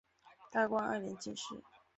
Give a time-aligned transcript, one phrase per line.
[0.49, 1.43] 大观二年进士。